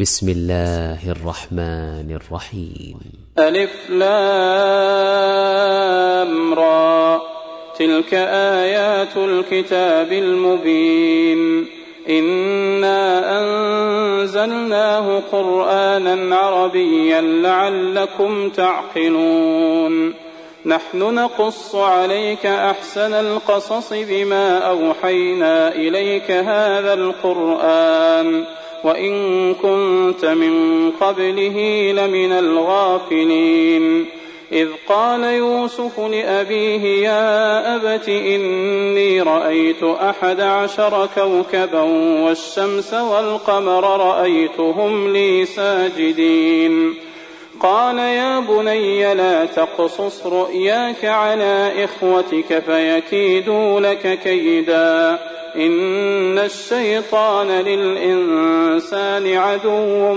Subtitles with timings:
[0.00, 2.98] بسم الله الرحمن الرحيم.
[3.38, 4.14] ألف لام
[6.54, 7.20] را.
[7.78, 11.66] تلك آيات الكتاب المبين.
[12.08, 20.14] إنا أنزلناه قرآنا عربيا لعلكم تعقلون.
[20.66, 28.44] نحن نقص عليك أحسن القصص بما أوحينا إليك هذا القرآن.
[28.84, 34.06] وإن كنت من قبله لمن الغافلين.
[34.52, 41.80] إذ قال يوسف لأبيه يا أبت إني رأيت أحد عشر كوكبا
[42.24, 46.94] والشمس والقمر رأيتهم لي ساجدين.
[47.60, 55.33] قال يا بني لا تقصص رؤياك على إخوتك فيكيدوا لك كيداً.
[55.56, 60.12] إن الشيطان للإنسان عدو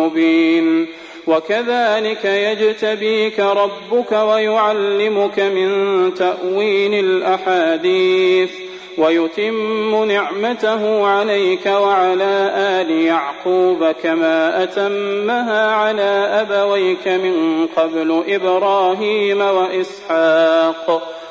[0.00, 0.86] مبين
[1.26, 5.70] وكذلك يجتبيك ربك ويعلمك من
[6.14, 8.50] تأويل الأحاديث
[8.98, 21.12] ويتم نعمته عليك وعلى آل يعقوب كما أتمها على أبويك من قبل إبراهيم وإسحاق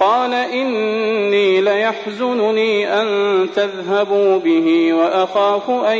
[0.00, 3.06] قال إني ليحزنني أن
[3.56, 5.98] تذهبوا به وأخاف أن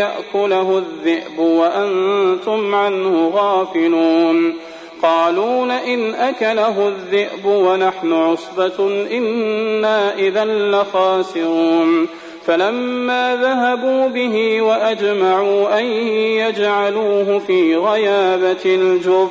[0.00, 4.54] يأكله الذئب وأنتم عنه غافلون.
[5.02, 12.08] قالوا لئن أكله الذئب ونحن عصبة إنا إذا لخاسرون.
[12.46, 15.84] فلما ذهبوا به وأجمعوا أن
[16.14, 19.30] يجعلوه في غيابة الجب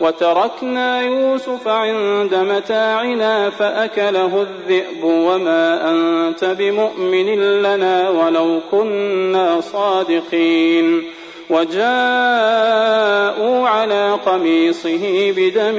[0.00, 11.02] وتركنا يوسف عند متاعنا فأكله الذئب وما أنت بمؤمن لنا ولو كنا صادقين
[11.50, 11.78] وجاءوا
[13.68, 15.78] على قميصه بدم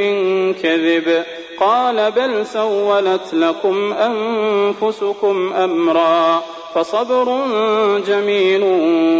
[0.63, 1.23] كذب
[1.59, 6.43] قال بل سولت لكم أنفسكم أمرا
[6.75, 7.45] فصبر
[8.07, 8.63] جميل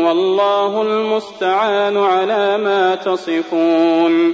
[0.07, 4.33] والله المستعان على ما تصفون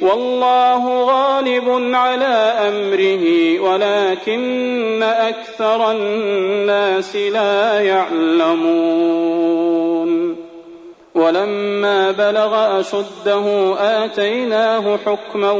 [0.00, 9.30] والله غالب على أمره ولكن أكثر الناس لا يعلمون.
[11.14, 15.50] ولما بلغ أشده آتيناه حكما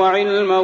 [0.00, 0.58] وعلما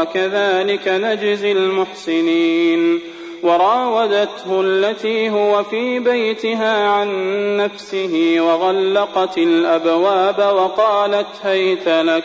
[0.00, 3.00] وكذلك نجزي المحسنين.
[3.42, 7.08] وراودته التي هو في بيتها عن
[7.56, 12.24] نفسه وغلقت الأبواب وقالت هيت لك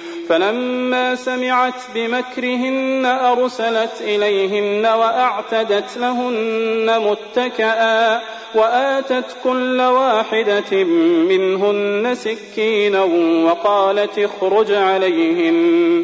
[0.31, 8.21] فلما سمعت بمكرهن أرسلت إليهن وأعتدت لهن متكئا
[8.55, 10.83] وآتت كل واحدة
[11.29, 13.03] منهن سكينا
[13.45, 16.03] وقالت اخرج عليهن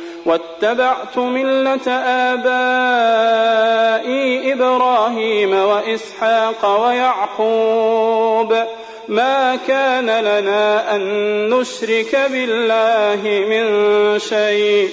[0.25, 1.91] واتبعت ملة
[2.33, 2.53] آبائي
[4.53, 8.55] إبراهيم وإسحاق ويعقوب.
[9.07, 11.01] ما كان لنا أن
[11.49, 13.65] نشرك بالله من
[14.19, 14.89] شيء.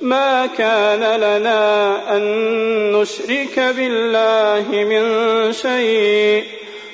[0.00, 2.22] ما كان لنا أن
[2.92, 5.04] نشرك بالله من
[5.52, 6.44] شيء.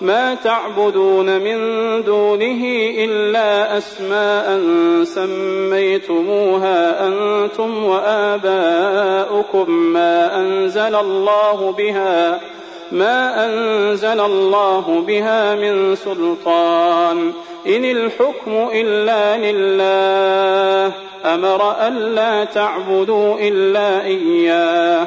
[0.00, 1.58] ما تعبدون من
[2.04, 2.64] دونه
[2.98, 4.60] إلا أسماء
[5.04, 12.40] سميتموها أنتم وآباؤكم ما أنزل الله بها
[12.92, 17.32] ما أنزل الله بها من سلطان.
[17.66, 20.92] إن الحكم إلا لله
[21.24, 25.06] أمر ألا تعبدوا إلا إياه.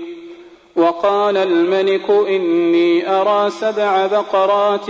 [0.81, 4.85] وقال الملك إني أرى سبع بقرات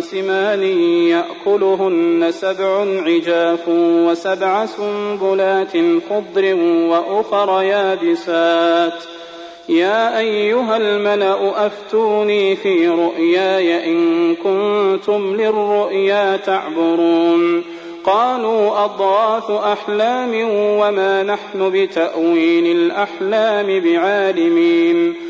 [0.00, 0.62] سمان
[1.08, 5.72] يأكلهن سبع عجاف وسبع سنبلات
[6.10, 9.02] خضر وأخر يابسات.
[9.68, 17.64] يا أيها الملأ أفتوني في رؤياي إن كنتم للرؤيا تعبرون.
[18.04, 25.29] قالوا أضغاث أحلام وما نحن بتأويل الأحلام بعالمين.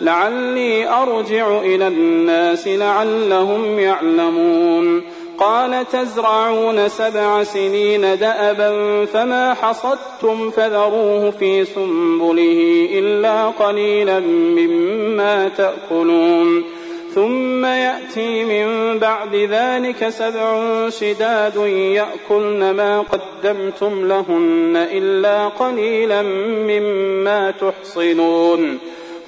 [0.00, 5.02] لعلي أرجع إلى الناس لعلهم يعلمون.
[5.38, 16.64] قال تزرعون سبع سنين دأبا فما حصدتم فذروه في سنبله إلا قليلا مما تأكلون.
[17.14, 26.22] ثم يأتي من بعد ذلك سبع شداد يأكلن ما قدمتم لهن إلا قليلا
[26.68, 28.78] مما تحصنون.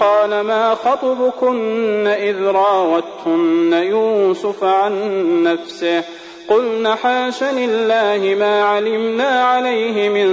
[0.00, 4.92] قال ما خطبكن إذ راوتن يوسف عن
[5.42, 6.04] نفسه
[6.48, 10.30] قلن حاش لله ما علمنا عليه من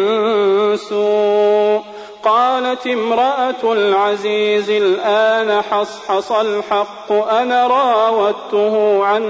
[0.78, 1.82] سوء
[2.24, 9.24] قالت امرأة العزيز الآن حصحص الحق أنا راودته عن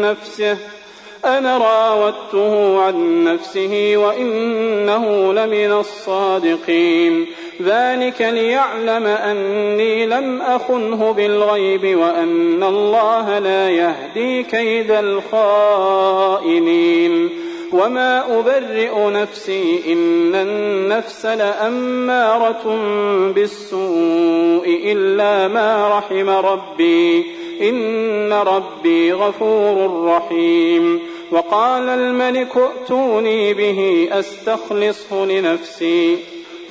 [0.00, 0.56] نفسه
[1.24, 7.26] أنا راودته عن نفسه وإنه لمن الصادقين.
[7.62, 16.62] ذلك ليعلم أني لم أخنه بالغيب وأن الله لا يهدي كيد الخائنين.
[17.72, 22.76] وما أبرئ نفسي إن النفس لأمارة
[23.34, 27.26] بالسوء إلا ما رحم ربي.
[27.62, 31.11] إن ربي غفور رحيم.
[31.32, 36.18] وقال الملك ائتوني به أستخلصه لنفسي.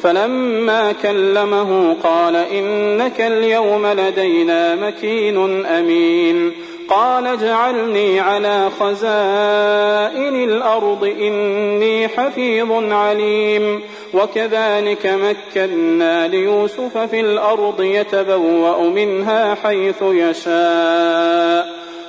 [0.02, 6.52] فلما كلمه قال إنك اليوم لدينا مكين أمين.
[6.90, 13.82] قال اجعلني على خزائن الأرض إني حفيظ عليم.
[14.14, 21.71] وكذلك مكنا ليوسف في الأرض يتبوأ منها حيث يشاء.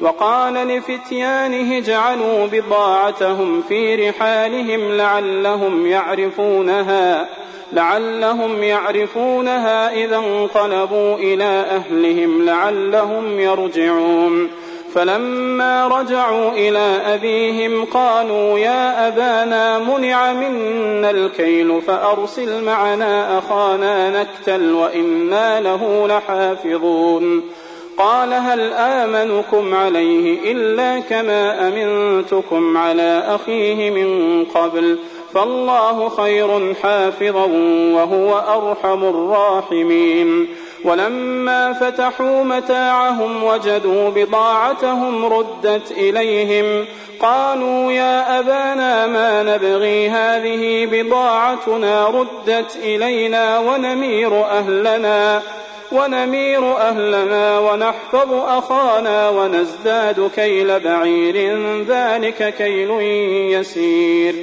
[0.00, 7.28] وقال لفتيانه اجعلوا بضاعتهم في رحالهم لعلهم يعرفونها
[7.72, 14.50] لعلهم يعرفونها إذا انقلبوا إلى أهلهم لعلهم يرجعون.
[14.94, 25.60] فلما رجعوا إلى أبيهم قالوا يا أبانا منع منا الكيل فأرسل معنا أخانا نكتل وإنا
[25.60, 27.42] له لحافظون.
[27.98, 34.98] قال هل آمنكم عليه إلا كما أمنتكم على أخيه من قبل
[35.34, 37.44] فالله خير حافظا
[37.94, 40.48] وهو أرحم الراحمين
[40.84, 46.84] ولما فتحوا متاعهم وجدوا بضاعتهم ردت إليهم
[47.20, 55.42] قالوا يا أبانا ما نبغي هذه بضاعتنا ردت إلينا ونمير أهلنا
[55.94, 61.58] ونمير أهلنا ونحفظ أخانا ونزداد كيل بعير.
[61.88, 62.90] ذلك كيل
[63.60, 64.34] يسير.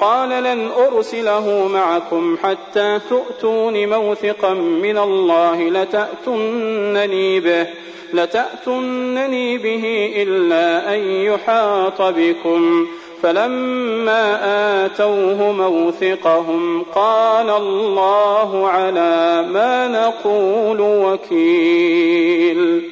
[0.00, 7.66] قال لن أرسله معكم حتى تؤتون موثقا من الله لتأتنني به
[8.12, 12.86] لتأتنني به إلا أن يحاط بكم.
[13.26, 22.82] فلما آتوه موثقهم قال الله على ما نقول وكيل.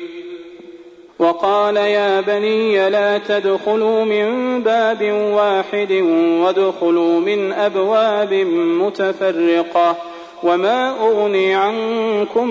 [1.19, 5.93] وقال يا بني لا تدخلوا من باب واحد
[6.43, 9.97] وادخلوا من أبواب متفرقة
[10.43, 12.49] وما أغني عنكم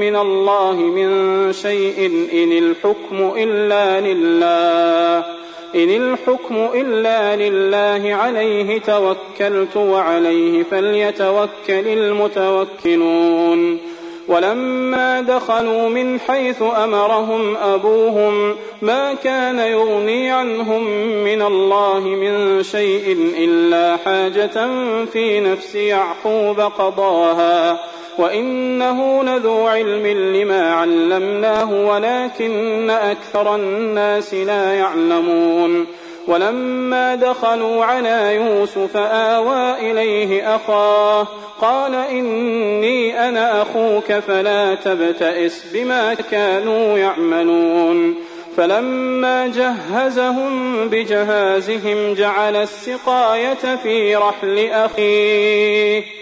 [0.00, 5.41] من الله من شيء إن الحكم إلا لله.
[5.74, 13.78] إن الحكم إلا لله عليه توكلت وعليه فليتوكل المتوكلون.
[14.28, 20.84] ولما دخلوا من حيث أمرهم أبوهم ما كان يغني عنهم
[21.24, 24.68] من الله من شيء إلا حاجة
[25.12, 27.80] في نفس يعقوب قضاها.
[28.18, 35.86] وإنه لذو علم لما علمناه ولكن أكثر الناس لا يعلمون
[36.26, 41.26] ولما دخلوا على يوسف آوى إليه أخاه
[41.60, 48.14] قال إني أنا أخوك فلا تبتئس بما كانوا يعملون
[48.56, 56.21] فلما جهزهم بجهازهم جعل السقاية في رحل أخيه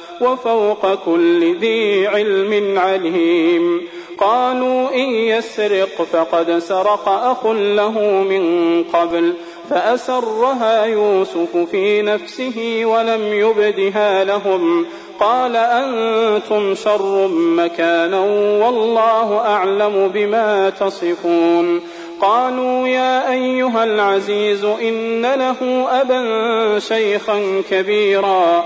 [0.21, 3.81] وفوق كل ذي علم عليم.
[4.17, 9.33] قالوا إن يسرق فقد سرق أخ له من قبل
[9.69, 14.85] فأسرها يوسف في نفسه ولم يبدها لهم.
[15.19, 18.19] قال أنتم شر مكانا
[18.65, 21.81] والله أعلم بما تصفون.
[22.21, 28.65] قالوا يا أيها العزيز إن له أبا شيخا كبيرا.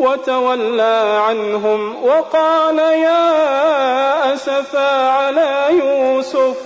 [0.00, 6.56] وتولى عنهم وقال يا أسفا على يوسف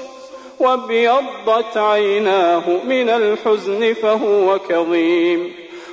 [0.61, 5.53] وابيضت عيناه من الحزن فهو كظيم.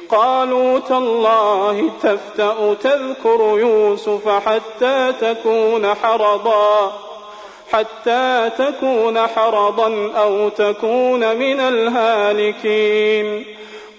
[0.10, 6.94] قالوا تالله تفتأ تذكر يوسف حتى تكون حرضا
[7.72, 13.46] حتى تكون حرضا أو تكون من الهالكين.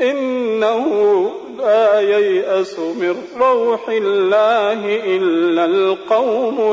[0.00, 0.86] إنه
[1.58, 6.72] لا ييأس من روح الله إلا القوم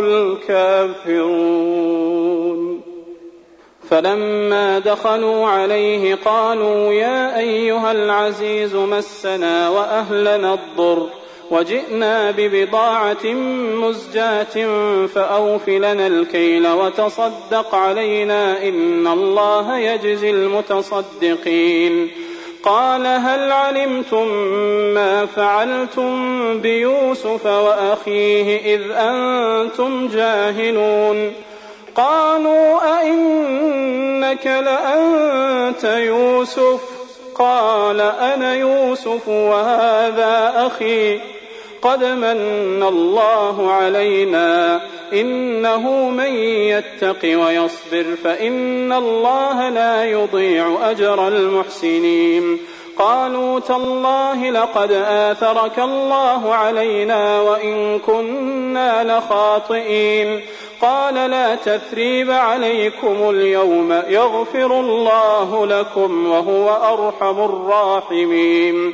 [1.06, 1.86] الكافرون.
[3.90, 11.10] فلما دخلوا عليه قالوا يا أيها العزيز مسنا وأهلنا الضر
[11.52, 13.26] وجئنا ببضاعة
[13.82, 14.68] مزجاة
[15.08, 22.12] فأوف لنا الكيل وتصدق علينا إن الله يجزي المتصدقين.
[22.65, 24.28] قال هل علمتم
[24.93, 26.13] ما فعلتم
[26.62, 31.34] بيوسف وأخيه إذ أنتم جاهلون؟
[31.95, 36.82] قالوا أئنك لأنت يوسف؟
[37.36, 41.35] قال أنا يوسف وهذا أخي.
[41.86, 44.82] قد من الله علينا.
[45.13, 52.58] إنه من يتق ويصبر فإن الله لا يضيع أجر المحسنين.
[52.98, 60.41] قالوا تالله لقد آثرك الله علينا وإن كنا لخاطئين.
[60.82, 68.93] قال لا تثريب عليكم اليوم يغفر الله لكم وهو أرحم الراحمين.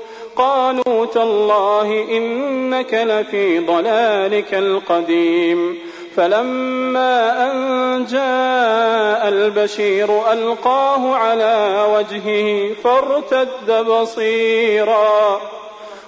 [0.35, 5.77] قالوا تالله إنك لفي ضلالك القديم.
[6.15, 15.41] فلما أن جاء البشير ألقاه على وجهه فارتد بصيرا.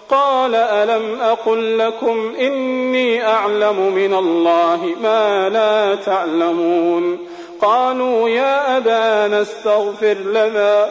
[0.09, 7.27] قال ألم أقل لكم إني أعلم من الله ما لا تعلمون.
[7.61, 10.89] قالوا يا أبانا استغفر لنا.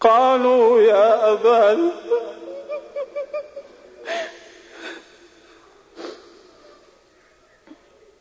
[0.00, 1.90] قالوا يا أبانا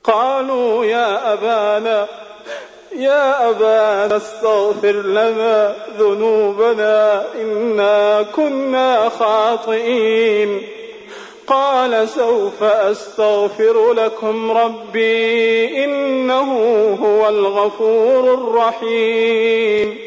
[0.04, 2.08] قالوا يا أبانا
[2.96, 10.62] يا أبانا استغفر لنا ذنوبنا إنا كنا خاطئين.
[11.48, 16.52] قال سوف أستغفر لكم ربي إنه
[17.04, 20.07] هو الغفور الرحيم.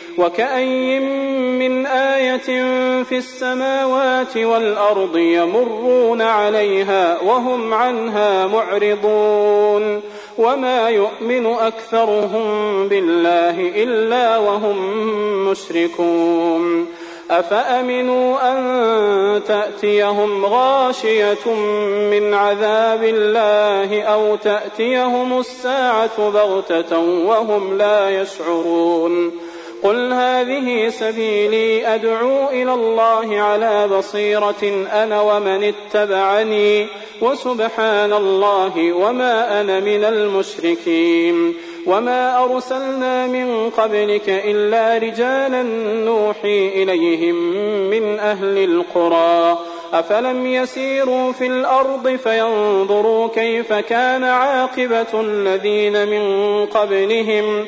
[0.21, 0.99] وكأي
[1.59, 2.63] من آية
[3.03, 10.01] في السماوات والأرض يمرون عليها وهم عنها معرضون
[10.37, 14.77] وما يؤمن أكثرهم بالله إلا وهم
[15.49, 16.87] مشركون
[17.31, 21.53] أفأمنوا أن تأتيهم غاشية
[22.11, 29.31] من عذاب الله أو تأتيهم الساعة بغتة وهم لا يشعرون
[29.83, 36.87] قل هذه سبيلي أدعو إلى الله على بصيرة أنا ومن اتبعني
[37.21, 41.53] وسبحان الله وما أنا من المشركين.
[41.85, 45.63] وما أرسلنا من قبلك إلا رجالا
[46.05, 47.35] نوحي إليهم
[47.89, 49.59] من أهل القرى.
[49.93, 57.67] أفلم يسيروا في الأرض فينظروا كيف كان عاقبة الذين من قبلهم؟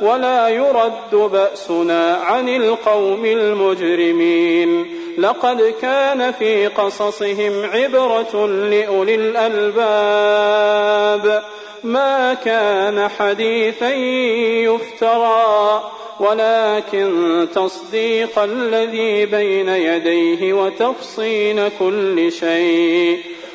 [0.00, 4.86] ولا يرد بأسنا عن القوم المجرمين.
[5.18, 10.62] لقد كان في قصصهم عبرة لأولي الألباب.
[11.84, 13.94] ما كان حديثا
[14.64, 15.82] يفترى
[16.20, 23.18] ولكن تصديق الذي بين يديه وتفصيل كل شيء.